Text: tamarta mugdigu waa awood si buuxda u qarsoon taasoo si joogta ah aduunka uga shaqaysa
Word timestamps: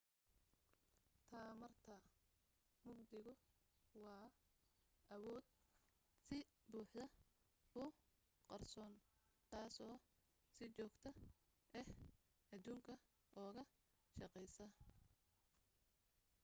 tamarta 1.31 1.95
mugdigu 2.85 3.31
waa 4.03 4.25
awood 5.15 5.45
si 6.25 6.37
buuxda 6.71 7.05
u 7.81 7.83
qarsoon 8.49 8.93
taasoo 9.51 9.95
si 10.55 10.65
joogta 10.77 11.09
ah 11.79 11.87
aduunka 12.55 12.93
uga 13.45 13.63
shaqaysa 14.17 14.63